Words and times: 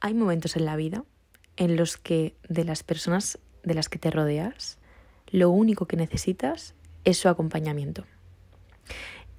hay 0.00 0.14
momentos 0.14 0.56
en 0.56 0.64
la 0.64 0.76
vida 0.76 1.04
en 1.56 1.76
los 1.76 1.96
que 1.96 2.34
de 2.48 2.64
las 2.64 2.82
personas 2.82 3.38
de 3.64 3.74
las 3.74 3.88
que 3.88 3.98
te 3.98 4.10
rodeas, 4.10 4.78
lo 5.30 5.50
único 5.50 5.86
que 5.86 5.96
necesitas 5.96 6.74
es 7.04 7.18
su 7.18 7.28
acompañamiento. 7.28 8.04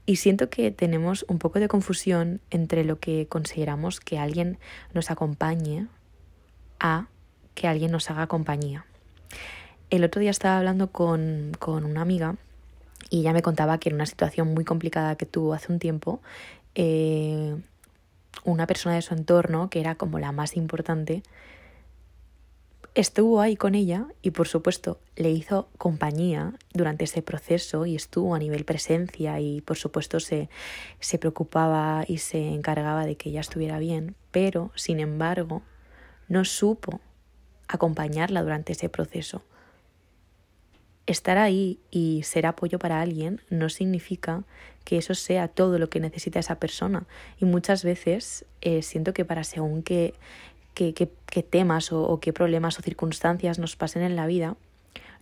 Y 0.06 0.18
siento 0.18 0.50
que 0.50 0.72
tenemos 0.72 1.26
un 1.30 1.40
poco 1.40 1.60
de 1.60 1.68
confusión 1.68 2.42
entre 2.50 2.84
lo 2.84 3.00
que 3.00 3.28
consideramos 3.28 4.00
que 4.00 4.18
alguien 4.18 4.58
nos 4.94 5.12
acompañe 5.12 5.88
a 6.80 7.08
que 7.54 7.68
alguien 7.68 7.92
nos 7.92 8.10
haga 8.10 8.28
compañía. 8.28 8.86
El 9.90 10.04
otro 10.04 10.20
día 10.22 10.32
estaba 10.32 10.58
hablando 10.58 10.92
con, 10.92 11.52
con 11.60 11.86
una 11.86 12.02
amiga 12.02 12.36
y 13.10 13.22
ella 13.22 13.34
me 13.34 13.42
contaba 13.42 13.80
que 13.80 13.90
en 13.90 13.96
una 13.96 14.06
situación 14.06 14.54
muy 14.54 14.66
complicada 14.66 15.16
que 15.16 15.26
tuvo 15.26 15.54
hace 15.54 15.72
un 15.72 15.80
tiempo, 15.80 16.22
eh, 16.76 17.56
una 18.44 18.68
persona 18.68 18.96
de 18.96 19.02
su 19.02 19.14
entorno, 19.14 19.70
que 19.70 19.80
era 19.80 19.96
como 19.96 20.20
la 20.20 20.32
más 20.32 20.56
importante, 20.56 21.24
estuvo 22.96 23.42
ahí 23.42 23.56
con 23.56 23.76
ella 23.76 24.08
y 24.22 24.32
por 24.32 24.48
supuesto 24.48 25.00
le 25.16 25.30
hizo 25.30 25.70
compañía 25.78 26.54
durante 26.74 27.06
ese 27.06 27.22
proceso 27.22 27.86
y 27.86 27.96
estuvo 27.96 28.36
a 28.36 28.40
nivel 28.40 28.66
presencia 28.66 29.40
y 29.40 29.62
por 29.62 29.78
supuesto 29.78 30.20
se, 30.20 30.50
se 31.00 31.18
preocupaba 31.18 32.04
y 32.08 32.18
se 32.18 32.54
encargaba 32.54 33.06
de 33.06 33.16
que 33.16 33.30
ella 33.30 33.42
estuviera 33.42 33.80
bien, 33.80 34.16
pero 34.32 34.72
sin 34.76 35.00
embargo 35.00 35.62
no 36.28 36.46
supo 36.46 37.00
acompañarla 37.68 38.42
durante 38.42 38.74
ese 38.74 38.90
proceso. 38.90 39.44
Estar 41.10 41.40
ahí 41.40 41.80
y 41.90 42.22
ser 42.22 42.46
apoyo 42.46 42.78
para 42.78 43.02
alguien 43.02 43.42
no 43.50 43.70
significa 43.70 44.44
que 44.84 45.00
eso 45.00 45.16
sea 45.16 45.48
todo 45.48 45.80
lo 45.80 45.90
que 45.90 46.00
necesita 46.00 46.38
esa 46.38 46.60
persona. 46.60 47.08
Y 47.40 47.46
muchas 47.46 47.84
veces 47.84 48.46
eh, 48.62 48.84
siento 48.84 49.12
que 49.12 49.26
para 49.26 49.44
según 49.44 49.82
qué, 49.82 50.14
qué, 50.76 50.94
temas 51.42 51.92
o, 51.92 52.20
qué 52.20 52.32
problemas 52.32 52.78
o 52.78 52.84
circunstancias 52.84 53.58
nos 53.58 53.76
pasen 53.76 54.04
en 54.04 54.16
la 54.16 54.28
vida, 54.28 54.56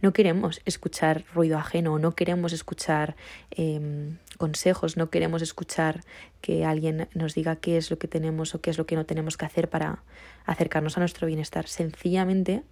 no 0.01 0.11
queremos 0.11 0.59
escuchar 0.65 1.23
ruido 1.33 1.57
ajeno, 1.57 1.97
no 1.99 2.15
queremos 2.15 2.51
escuchar 2.51 3.15
em, 3.51 4.17
consejos, 4.37 4.97
no 4.97 5.09
queremos 5.09 5.41
escuchar 5.41 6.01
que 6.41 6.65
alguien 6.65 7.07
nos 7.13 7.33
diga 7.33 7.55
qué 7.55 7.77
es 7.77 7.89
lo 7.91 7.97
que 7.97 8.09
tenemos 8.09 8.55
o 8.55 8.59
qué 8.59 8.71
es 8.71 8.77
lo 8.77 8.85
que 8.85 8.97
no 8.97 9.05
tenemos 9.05 9.37
que 9.37 9.45
hacer 9.45 9.69
para 9.69 10.03
acercarnos 10.45 10.97
a 10.97 10.99
nuestro 10.99 11.27
bienestar. 11.27 11.65
Sencillamente 11.65 12.63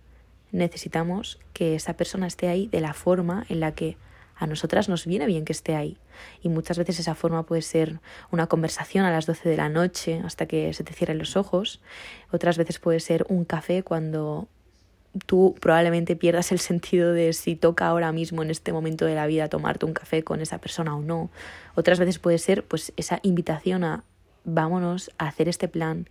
necesitamos 0.52 1.40
que 1.54 1.76
esa 1.76 1.94
persona 1.94 2.28
esté 2.28 2.48
ahí 2.48 2.68
de 2.68 2.82
la 2.82 2.94
forma 2.94 3.46
en 3.50 3.60
la 3.60 3.74
que 3.74 3.98
a 4.36 4.48
nosotras 4.48 4.90
nos 4.90 5.06
viene 5.06 5.26
bien 5.26 5.46
que 5.46 5.54
esté 5.54 5.76
ahí. 5.76 5.98
Y 6.42 6.50
muchas 6.50 6.78
veces 6.78 7.00
esa 7.00 7.16
forma 7.16 7.44
puede 7.44 7.62
ser 7.62 8.00
una 8.32 8.48
conversación 8.48 9.06
a 9.06 9.12
las 9.12 9.26
12 9.26 9.48
de 9.50 9.58
la 9.58 9.70
noche 9.70 10.22
hasta 10.26 10.46
que 10.46 10.74
se 10.74 10.84
te 10.84 10.94
cierren 10.94 11.18
los 11.18 11.38
ojos. 11.38 11.82
Otras 12.32 12.58
veces 12.58 12.80
puede 12.80 13.00
ser 13.00 13.26
un 13.30 13.46
café 13.46 13.84
cuando 13.84 14.48
tú 15.26 15.56
probablemente 15.62 16.18
pierdas 16.18 16.52
el 16.52 16.60
sentido 16.60 17.14
de 17.14 17.32
si 17.32 17.56
toca 17.56 17.88
ahora 17.88 18.12
mismo 18.12 18.44
en 18.44 18.52
este 18.52 18.74
momento 18.74 19.06
de 19.06 19.16
la 19.16 19.28
vida 19.28 19.48
tomarte 19.48 19.86
un 19.86 19.94
café 19.94 20.24
con 20.24 20.42
esa 20.42 20.58
persona 20.60 20.96
o 20.96 21.02
no. 21.02 21.30
Otras 21.76 22.00
veces 22.00 22.20
puede 22.20 22.38
ser 22.38 22.66
pues 22.66 22.92
esa 22.98 23.20
invitación 23.24 23.86
a 23.86 24.04
vámonos 24.44 25.12
a 25.18 25.28
hacer 25.28 25.48
este 25.48 25.70
plan 25.70 26.08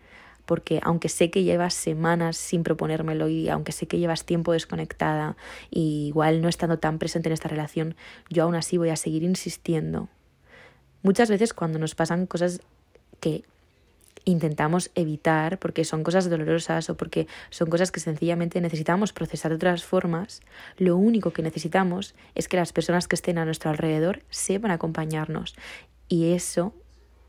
porque 0.46 0.80
aunque 0.82 1.08
sé 1.08 1.30
que 1.30 1.42
llevas 1.42 1.74
semanas 1.74 2.36
sin 2.36 2.62
proponérmelo 2.62 3.28
y 3.28 3.48
aunque 3.48 3.72
sé 3.72 3.86
que 3.86 3.98
llevas 3.98 4.24
tiempo 4.24 4.52
desconectada 4.52 5.36
y 5.70 6.06
igual 6.08 6.42
no 6.42 6.48
estando 6.48 6.78
tan 6.78 6.98
presente 6.98 7.28
en 7.28 7.34
esta 7.34 7.48
relación, 7.48 7.96
yo 8.30 8.44
aún 8.44 8.54
así 8.54 8.78
voy 8.78 8.90
a 8.90 8.96
seguir 8.96 9.22
insistiendo. 9.22 10.08
Muchas 11.02 11.28
veces 11.28 11.52
cuando 11.52 11.78
nos 11.78 11.94
pasan 11.94 12.26
cosas 12.26 12.60
que 13.20 13.44
intentamos 14.24 14.90
evitar 14.94 15.58
porque 15.58 15.84
son 15.84 16.02
cosas 16.02 16.30
dolorosas 16.30 16.88
o 16.90 16.96
porque 16.96 17.26
son 17.50 17.68
cosas 17.68 17.92
que 17.92 18.00
sencillamente 18.00 18.60
necesitamos 18.60 19.12
procesar 19.12 19.50
de 19.50 19.56
otras 19.56 19.84
formas, 19.84 20.40
lo 20.78 20.96
único 20.96 21.32
que 21.32 21.42
necesitamos 21.42 22.14
es 22.34 22.48
que 22.48 22.56
las 22.56 22.72
personas 22.72 23.08
que 23.08 23.16
estén 23.16 23.38
a 23.38 23.44
nuestro 23.44 23.70
alrededor 23.70 24.22
sepan 24.30 24.70
acompañarnos. 24.70 25.54
Y 26.08 26.32
eso 26.32 26.74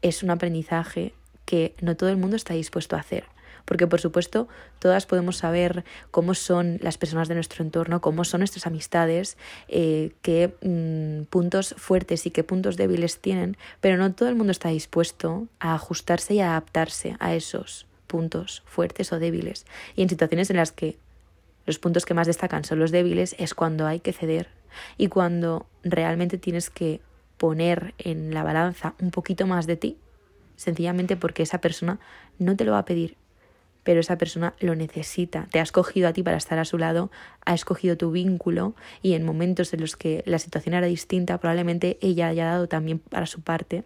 es 0.02 0.24
un 0.24 0.30
aprendizaje 0.30 1.14
que 1.46 1.76
no 1.82 1.96
todo 1.96 2.10
el 2.10 2.18
mundo 2.18 2.36
está 2.36 2.54
dispuesto 2.54 2.96
a 2.96 3.00
hacer. 3.00 3.26
Porque, 3.66 3.88
por 3.88 4.00
supuesto, 4.00 4.48
todas 4.80 5.08
podemos 5.08 5.38
saber 5.38 5.84
cómo 6.12 6.36
son 6.36 6.78
las 6.82 7.00
personas 7.00 7.28
de 7.28 7.34
nuestro 7.34 7.64
entorno, 7.64 8.00
cómo 8.00 8.24
son 8.24 8.42
nuestras 8.42 8.68
amistades, 8.68 9.38
eh, 9.68 10.12
qué 10.22 10.54
mm, 10.62 11.26
puntos 11.26 11.74
fuertes 11.78 12.28
y 12.28 12.32
qué 12.32 12.44
puntos 12.44 12.78
débiles 12.78 13.20
tienen, 13.20 13.58
pero 13.82 13.98
no 13.98 14.14
todo 14.14 14.30
el 14.30 14.36
mundo 14.36 14.52
está 14.52 14.70
dispuesto 14.70 15.48
a 15.60 15.74
ajustarse 15.74 16.36
y 16.36 16.42
a 16.42 16.52
adaptarse 16.52 17.16
a 17.20 17.34
esos 17.34 17.88
puntos 18.06 18.62
fuertes 18.68 19.12
o 19.12 19.20
débiles. 19.20 19.66
Y 19.96 20.04
en 20.04 20.10
situaciones 20.10 20.52
en 20.52 20.58
las 20.58 20.72
que 20.72 20.98
los 21.66 21.80
puntos 21.80 22.06
que 22.06 22.14
más 22.14 22.28
destacan 22.28 22.64
son 22.64 22.80
los 22.80 22.92
débiles 22.92 23.36
es 23.40 23.56
cuando 23.56 23.88
hay 23.88 24.00
que 24.00 24.14
ceder 24.14 24.50
y 24.98 25.08
cuando 25.08 25.66
realmente 25.84 26.38
tienes 26.38 26.70
que 26.70 27.02
poner 27.38 27.96
en 27.98 28.34
la 28.34 28.44
balanza 28.44 28.94
un 29.00 29.10
poquito 29.10 29.48
más 29.48 29.66
de 29.66 29.76
ti 29.76 29.98
sencillamente 30.56 31.16
porque 31.18 31.44
esa 31.44 31.60
persona 31.60 32.00
no 32.40 32.56
te 32.56 32.64
lo 32.64 32.74
va 32.74 32.80
a 32.80 32.86
pedir, 32.86 33.18
pero 33.84 34.00
esa 34.00 34.18
persona 34.18 34.56
lo 34.60 34.76
necesita, 34.76 35.48
te 35.52 35.60
ha 35.60 35.64
escogido 35.64 36.08
a 36.08 36.14
ti 36.14 36.24
para 36.24 36.38
estar 36.38 36.58
a 36.58 36.66
su 36.66 36.78
lado, 36.78 37.12
ha 37.46 37.54
escogido 37.54 37.98
tu 37.98 38.12
vínculo 38.12 38.76
y 39.02 39.14
en 39.14 39.24
momentos 39.24 39.74
en 39.74 39.82
los 39.82 39.96
que 39.96 40.24
la 40.26 40.40
situación 40.40 40.76
era 40.76 40.88
distinta, 40.88 41.38
probablemente 41.38 41.98
ella 42.02 42.28
haya 42.28 42.46
dado 42.46 42.68
también 42.68 43.00
para 43.00 43.28
su 43.28 43.42
parte, 43.42 43.84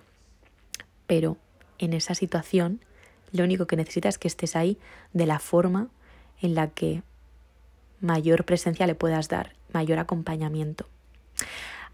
pero 1.06 1.38
en 1.80 1.94
esa 1.94 2.16
situación 2.16 2.80
lo 3.32 3.44
único 3.44 3.68
que 3.68 3.76
necesita 3.76 4.10
es 4.10 4.18
que 4.18 4.28
estés 4.28 4.56
ahí 4.56 4.78
de 5.14 5.26
la 5.26 5.40
forma 5.40 5.90
en 6.42 6.56
la 6.56 6.70
que 6.70 7.04
mayor 8.00 8.46
presencia 8.46 8.88
le 8.88 8.96
puedas 8.96 9.28
dar, 9.28 9.54
mayor 9.74 10.00
acompañamiento. 10.00 10.88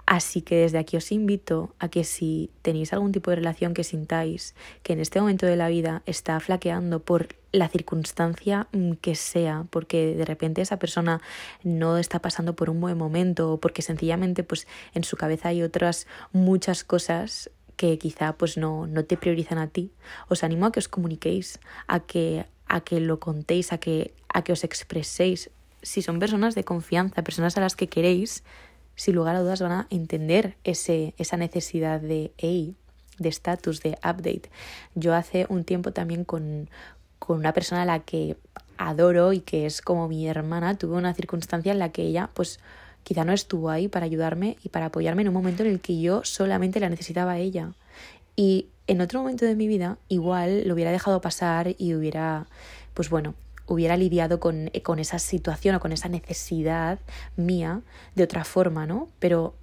Así 0.05 0.41
que 0.41 0.55
desde 0.57 0.77
aquí 0.77 0.97
os 0.97 1.11
invito 1.11 1.73
a 1.79 1.89
que 1.89 2.03
si 2.03 2.51
tenéis 2.61 2.93
algún 2.93 3.11
tipo 3.11 3.31
de 3.31 3.38
relación 3.38 3.73
que 3.73 3.83
sintáis 3.83 4.53
que 4.83 4.93
en 4.93 4.99
este 4.99 5.19
momento 5.19 5.47
de 5.47 5.55
la 5.55 5.67
vida 5.67 6.03
está 6.05 6.39
flaqueando 6.39 6.99
por 6.99 7.29
la 7.51 7.67
circunstancia 7.69 8.67
mm, 8.71 8.94
que 9.01 9.15
sea, 9.15 9.65
porque 9.71 10.15
de 10.15 10.25
repente 10.25 10.61
esa 10.61 10.77
persona 10.77 11.21
no 11.63 11.97
está 11.97 12.19
pasando 12.19 12.55
por 12.55 12.69
un 12.69 12.81
buen 12.81 12.97
momento 12.97 13.53
o 13.53 13.59
porque 13.59 13.81
sencillamente 13.81 14.44
pues 14.44 14.67
en 14.94 15.03
su 15.03 15.17
cabeza 15.17 15.49
hay 15.49 15.63
otras 15.63 16.05
muchas 16.31 16.83
cosas 16.83 17.49
que 17.75 17.97
quizá 17.97 18.33
pues 18.33 18.57
no, 18.57 18.88
no 18.88 19.05
te 19.05 19.17
priorizan 19.17 19.57
a 19.57 19.67
ti, 19.67 19.91
os 20.29 20.44
animo 20.44 20.67
a 20.67 20.71
que 20.71 20.79
os 20.79 20.88
comuniquéis, 20.88 21.59
a 21.88 21.99
que, 21.99 22.45
a 22.67 22.81
que 22.81 22.99
lo 22.99 23.19
contéis, 23.19 23.73
a 23.73 23.79
que, 23.79 24.13
a 24.29 24.44
que 24.44 24.53
os 24.53 24.63
expreséis. 24.63 25.49
Si 25.81 26.01
son 26.01 26.19
personas 26.19 26.55
de 26.55 26.63
confianza, 26.63 27.23
personas 27.23 27.57
a 27.57 27.61
las 27.61 27.75
que 27.75 27.88
queréis, 27.88 28.44
sin 28.95 29.16
lugar 29.16 29.35
a 29.35 29.41
dudas 29.41 29.61
van 29.61 29.72
a 29.72 29.88
entender 29.89 30.56
ese, 30.63 31.13
esa 31.17 31.38
necesidad 31.38 32.00
de 32.00 32.31
hey, 32.38 32.75
de 33.17 33.29
estatus, 33.29 33.81
de 33.81 33.97
update. 34.03 34.50
Yo 34.94 35.13
hace 35.13 35.45
un 35.50 35.63
tiempo 35.63 35.91
también 35.91 36.25
con, 36.25 36.69
con 37.19 37.39
una 37.39 37.53
persona 37.53 37.83
a 37.83 37.85
la 37.85 38.00
que 38.00 38.38
adoro 38.78 39.33
y 39.33 39.39
que 39.39 39.66
es 39.66 39.81
como 39.81 40.07
mi 40.07 40.28
hermana, 40.28 40.78
tuve 40.78 40.97
una 40.97 41.13
circunstancia 41.13 41.72
en 41.72 41.79
la 41.79 41.89
que 41.89 42.03
ella 42.03 42.29
pues 42.33 42.59
quizá 43.03 43.23
no 43.23 43.33
estuvo 43.33 43.69
ahí 43.69 43.88
para 43.88 44.06
ayudarme 44.06 44.57
y 44.63 44.69
para 44.69 44.88
apoyarme 44.88 45.22
en 45.22 45.29
un 45.29 45.33
momento 45.33 45.63
en 45.63 45.69
el 45.69 45.79
que 45.79 46.00
yo 46.00 46.23
solamente 46.23 46.79
la 46.79 46.89
necesitaba 46.89 47.33
a 47.33 47.38
ella. 47.38 47.73
Y 48.35 48.67
en 48.88 49.01
otro 49.01 49.22
momento 49.22 49.45
de 49.45 49.56
mi 49.56 49.67
vida 49.67 49.97
igual 50.09 50.67
lo 50.67 50.73
hubiera 50.73 50.91
dejado 50.91 51.22
pasar 51.22 51.75
y 51.77 51.94
hubiera, 51.94 52.47
pues 52.94 53.09
bueno, 53.09 53.35
hubiera 53.67 53.97
lidiado 53.97 54.39
con, 54.39 54.69
eh, 54.73 54.81
con 54.81 54.99
esa 54.99 55.19
situación 55.19 55.75
o 55.75 55.79
con 55.79 55.91
esa 55.91 56.09
necesidad 56.09 56.99
mía 57.35 57.81
de 58.15 58.23
otra 58.23 58.43
forma, 58.43 58.85
¿no? 58.85 59.09
Pero 59.19 59.55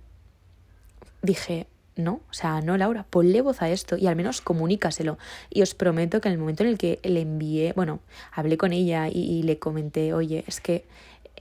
dije, 1.22 1.66
no, 1.94 2.20
o 2.30 2.32
sea, 2.32 2.60
no, 2.60 2.76
Laura, 2.76 3.04
ponle 3.08 3.40
voz 3.42 3.60
a 3.62 3.70
esto 3.70 3.96
y 3.96 4.06
al 4.06 4.16
menos 4.16 4.40
comunícaselo. 4.40 5.18
Y 5.50 5.62
os 5.62 5.74
prometo 5.74 6.20
que 6.20 6.28
en 6.28 6.32
el 6.32 6.38
momento 6.38 6.62
en 6.62 6.70
el 6.70 6.78
que 6.78 7.00
le 7.02 7.20
envié, 7.20 7.72
bueno, 7.74 8.00
hablé 8.32 8.56
con 8.56 8.72
ella 8.72 9.08
y, 9.08 9.20
y, 9.20 9.42
le 9.42 9.58
comenté, 9.58 10.14
oye, 10.14 10.44
es 10.46 10.60
que 10.60 10.86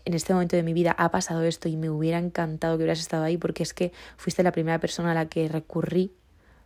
en 0.06 0.14
este 0.14 0.34
momento 0.34 0.56
de 0.56 0.64
mi 0.64 0.74
vida 0.74 0.92
ha 0.98 1.12
pasado 1.12 1.44
esto 1.44 1.70
y 1.70 1.78
me 1.78 1.90
hubiera 1.90 2.18
encantado 2.18 2.78
que 2.78 2.84
hubieras 2.84 3.00
estado 3.00 3.24
ahí 3.24 3.38
porque 3.38 3.64
es 3.64 3.74
que 3.74 3.92
fuiste 4.18 4.44
la 4.44 4.52
primera 4.52 4.80
persona 4.80 5.12
a 5.12 5.14
la 5.14 5.28
que 5.28 5.48
recurrí 5.48 6.12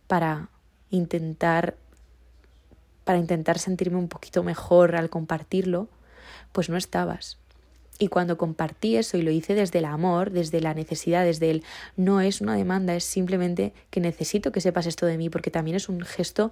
para 0.06 0.48
intentar 0.90 1.76
para 3.06 3.20
intentar 3.20 3.60
sentirme 3.60 3.98
un 3.98 4.08
poquito 4.08 4.42
mejor 4.42 4.96
al 4.96 5.10
compartirlo, 5.10 5.86
pues 6.50 6.68
no 6.68 6.76
estabas. 6.76 7.38
Y 8.00 8.08
cuando 8.08 8.36
compartí 8.36 8.96
eso 8.96 9.16
y 9.16 9.22
lo 9.22 9.30
hice 9.30 9.54
desde 9.54 9.78
el 9.78 9.84
amor, 9.84 10.32
desde 10.32 10.60
la 10.60 10.74
necesidad, 10.74 11.24
desde 11.24 11.52
el 11.52 11.62
no 11.96 12.20
es 12.20 12.40
una 12.40 12.56
demanda, 12.56 12.96
es 12.96 13.04
simplemente 13.04 13.72
que 13.90 14.00
necesito 14.00 14.50
que 14.50 14.60
sepas 14.60 14.86
esto 14.86 15.06
de 15.06 15.18
mí, 15.18 15.30
porque 15.30 15.52
también 15.52 15.76
es 15.76 15.88
un 15.88 16.00
gesto 16.00 16.50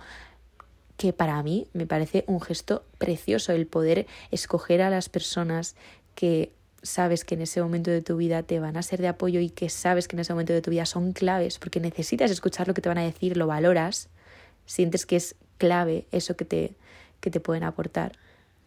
que 0.97 1.12
para 1.12 1.43
mí 1.43 1.67
me 1.73 1.89
parece 1.89 2.23
un 2.29 2.41
gesto 2.41 2.85
precioso 2.99 3.53
el 3.53 3.67
poder 3.67 4.07
escoger 4.31 4.81
a 4.81 4.91
las 4.91 5.09
personas 5.09 5.75
que 6.15 6.53
sabes 6.85 7.25
que 7.25 7.35
en 7.35 7.43
ese 7.43 7.62
momento 7.62 7.91
de 7.91 8.00
tu 8.00 8.17
vida 8.17 8.45
te 8.45 8.61
van 8.61 8.77
a 8.77 8.83
ser 8.85 9.00
de 9.00 9.09
apoyo 9.09 9.41
y 9.41 9.50
que 9.50 9.71
sabes 9.71 10.07
que 10.07 10.15
en 10.15 10.21
ese 10.21 10.33
momento 10.33 10.53
de 10.53 10.62
tu 10.62 10.71
vida 10.71 10.87
son 10.87 11.15
claves 11.15 11.59
porque 11.59 11.81
necesitas 11.81 12.31
escuchar 12.31 12.69
lo 12.69 12.75
que 12.75 12.81
te 12.81 12.89
van 12.89 12.99
a 12.99 13.03
decir, 13.03 13.37
lo 13.37 13.49
valoras, 13.49 14.09
sientes 14.67 15.05
que 15.05 15.17
es 15.17 15.35
clave 15.59 16.06
eso 16.12 16.37
que 16.37 16.45
te, 16.45 16.75
que 17.21 17.31
te 17.31 17.41
pueden 17.41 17.65
aportar. 17.65 18.12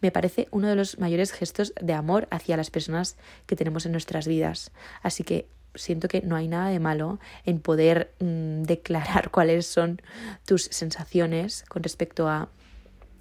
me 0.00 0.12
parece 0.12 0.46
uno 0.52 0.68
de 0.68 0.76
los 0.76 0.98
mayores 0.98 1.32
gestos 1.32 1.72
de 1.80 1.92
amor 1.92 2.28
hacia 2.30 2.56
las 2.56 2.70
personas 2.70 3.16
que 3.46 3.56
tenemos 3.56 3.84
en 3.84 3.92
nuestras 3.92 4.28
vidas. 4.28 4.70
Así 5.02 5.24
que 5.24 5.48
siento 5.74 6.08
que 6.08 6.22
no 6.22 6.36
hay 6.36 6.48
nada 6.48 6.68
de 6.70 6.78
malo 6.80 7.18
en 7.44 7.60
poder 7.60 8.12
mm, 8.20 8.62
declarar 8.62 9.30
cuáles 9.32 9.66
son 9.66 10.00
tus 10.46 10.64
sensaciones 10.64 11.64
con 11.68 11.82
respecto 11.82 12.28
a 12.28 12.48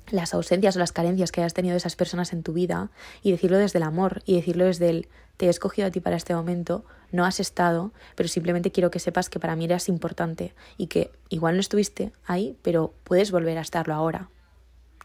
las 0.10 0.34
ausencias 0.34 0.76
o 0.76 0.80
las 0.80 0.92
carencias 0.92 1.32
que 1.32 1.42
hayas 1.42 1.54
tenido 1.54 1.74
de 1.74 1.78
esas 1.78 1.96
personas 1.96 2.34
en 2.34 2.44
tu 2.44 2.54
vida 2.54 2.92
y 3.22 3.32
decirlo 3.32 3.58
desde 3.58 3.80
el 3.80 3.84
amor 3.84 4.22
y 4.26 4.36
decirlo 4.36 4.66
desde 4.66 4.90
el 4.90 5.08
te 5.38 5.46
he 5.46 5.50
escogido 5.50 5.88
a 5.88 5.92
ti 5.92 6.00
para 6.00 6.16
este 6.16 6.34
momento, 6.34 6.84
no 7.12 7.24
has 7.24 7.40
estado, 7.40 7.92
pero 8.16 8.28
simplemente 8.28 8.72
quiero 8.72 8.90
que 8.90 9.00
sepas 9.00 9.30
que 9.30 9.40
para 9.40 9.56
mí 9.56 9.66
eras 9.66 9.88
importante 9.88 10.56
y 10.78 10.88
que 10.88 11.12
igual 11.30 11.56
no 11.56 11.60
estuviste 11.60 12.12
ahí, 12.26 12.58
pero 12.64 12.94
puedes 13.04 13.32
volver 13.32 13.58
a 13.60 13.62
estarlo 13.62 13.94
ahora. 13.94 14.30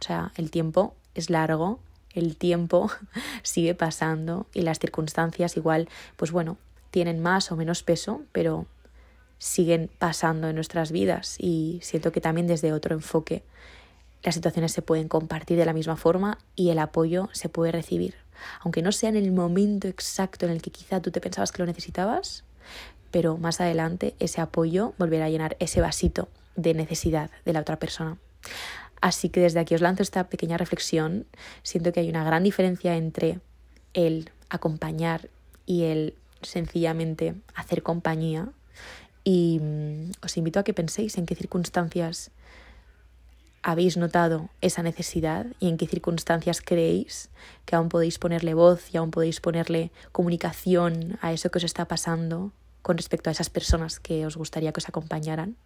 O 0.00 0.04
sea, 0.04 0.32
el 0.36 0.50
tiempo 0.50 0.96
es 1.14 1.28
largo, 1.28 1.80
el 2.14 2.36
tiempo 2.36 2.90
sigue 3.42 3.74
pasando 3.74 4.46
y 4.54 4.62
las 4.62 4.78
circunstancias 4.78 5.56
igual, 5.56 5.88
pues 6.16 6.32
bueno, 6.32 6.56
tienen 6.90 7.20
más 7.20 7.52
o 7.52 7.56
menos 7.56 7.82
peso, 7.82 8.22
pero 8.32 8.66
siguen 9.38 9.90
pasando 9.98 10.48
en 10.48 10.54
nuestras 10.54 10.92
vidas 10.92 11.36
y 11.38 11.80
siento 11.82 12.12
que 12.12 12.20
también 12.20 12.46
desde 12.46 12.72
otro 12.72 12.94
enfoque 12.94 13.42
las 14.22 14.34
situaciones 14.34 14.72
se 14.72 14.82
pueden 14.82 15.08
compartir 15.08 15.58
de 15.58 15.64
la 15.64 15.72
misma 15.72 15.96
forma 15.96 16.38
y 16.54 16.70
el 16.70 16.78
apoyo 16.78 17.28
se 17.32 17.48
puede 17.48 17.72
recibir. 17.72 18.14
Aunque 18.60 18.82
no 18.82 18.92
sea 18.92 19.08
en 19.08 19.16
el 19.16 19.32
momento 19.32 19.88
exacto 19.88 20.46
en 20.46 20.52
el 20.52 20.62
que 20.62 20.70
quizá 20.70 21.00
tú 21.00 21.10
te 21.10 21.20
pensabas 21.20 21.52
que 21.52 21.62
lo 21.62 21.66
necesitabas, 21.66 22.44
pero 23.10 23.36
más 23.36 23.60
adelante 23.60 24.14
ese 24.18 24.40
apoyo 24.40 24.94
volverá 24.98 25.26
a 25.26 25.30
llenar 25.30 25.56
ese 25.60 25.80
vasito 25.80 26.28
de 26.56 26.74
necesidad 26.74 27.30
de 27.44 27.52
la 27.52 27.60
otra 27.60 27.78
persona. 27.78 28.18
Así 29.00 29.28
que 29.28 29.40
desde 29.40 29.60
aquí 29.60 29.74
os 29.74 29.80
lanzo 29.80 30.02
esta 30.02 30.28
pequeña 30.28 30.56
reflexión. 30.56 31.26
Siento 31.62 31.92
que 31.92 32.00
hay 32.00 32.08
una 32.08 32.24
gran 32.24 32.44
diferencia 32.44 32.96
entre 32.96 33.40
el 33.94 34.30
acompañar 34.48 35.28
y 35.66 35.84
el 35.84 36.14
sencillamente 36.40 37.34
hacer 37.54 37.82
compañía. 37.82 38.48
Y 39.24 39.58
mm, 39.60 40.12
os 40.22 40.36
invito 40.36 40.60
a 40.60 40.64
que 40.64 40.72
penséis 40.74 41.18
en 41.18 41.26
qué 41.26 41.34
circunstancias 41.34 42.30
habéis 43.62 43.96
notado 43.96 44.50
esa 44.60 44.82
necesidad 44.82 45.46
y 45.60 45.68
en 45.68 45.76
qué 45.76 45.86
circunstancias 45.86 46.60
creéis 46.60 47.30
que 47.64 47.76
aún 47.76 47.88
podéis 47.88 48.18
ponerle 48.18 48.54
voz 48.54 48.92
y 48.92 48.96
aún 48.96 49.10
podéis 49.10 49.40
ponerle 49.40 49.92
comunicación 50.10 51.18
a 51.20 51.32
eso 51.32 51.50
que 51.50 51.58
os 51.58 51.64
está 51.64 51.86
pasando 51.86 52.52
con 52.82 52.96
respecto 52.96 53.30
a 53.30 53.32
esas 53.32 53.50
personas 53.50 54.00
que 54.00 54.26
os 54.26 54.36
gustaría 54.36 54.72
que 54.72 54.80
os 54.80 54.88
acompañaran 54.88 55.56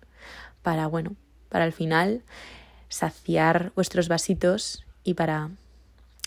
para, 0.62 0.86
bueno, 0.86 1.16
para 1.48 1.64
al 1.64 1.72
final 1.72 2.22
saciar 2.88 3.72
vuestros 3.74 4.08
vasitos 4.08 4.84
y 5.02 5.14
para 5.14 5.50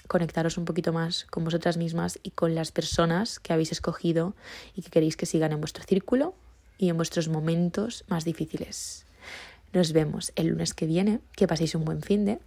conectaros 0.08 0.58
un 0.58 0.66
poquito 0.66 0.92
más 0.92 1.26
con 1.26 1.44
vosotras 1.44 1.78
mismas 1.78 2.20
y 2.24 2.32
con 2.32 2.56
las 2.56 2.72
personas 2.72 3.40
que 3.40 3.54
habéis 3.54 3.72
escogido 3.72 4.34
y 4.76 4.82
que 4.82 4.90
queréis 4.90 5.16
que 5.16 5.28
sigan 5.28 5.52
en 5.52 5.62
vuestro 5.62 5.84
círculo 5.84 6.34
y 6.80 6.90
en 6.90 6.98
vuestros 6.98 7.30
momentos 7.30 8.06
más 8.08 8.26
difíciles. 8.26 9.06
Nos 9.74 9.94
vemos 9.94 10.32
el 10.36 10.48
lunes 10.48 10.74
que 10.74 10.86
viene. 10.86 11.20
Que 11.36 11.48
paséis 11.48 11.76
un 11.76 11.86
buen 11.86 12.02
fin 12.02 12.26
de. 12.26 12.40